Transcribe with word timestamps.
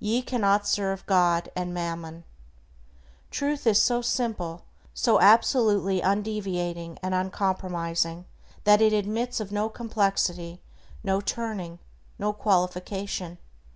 Ye 0.00 0.22
cannot 0.22 0.66
serve 0.66 1.06
God 1.06 1.52
and 1.54 1.72
Mammon." 1.72 2.24
Truth 3.30 3.64
is 3.64 3.80
so 3.80 4.02
simple, 4.02 4.64
so 4.92 5.20
absolutely 5.20 6.00
undeviating 6.00 6.98
and 7.00 7.14
uncompromising 7.14 8.24
that 8.64 8.82
it 8.82 8.92
admits 8.92 9.38
of 9.38 9.52
no 9.52 9.68
complexity, 9.68 10.60
no 11.04 11.20
turning, 11.20 11.78
no 12.18 12.32
qualification. 12.32 13.38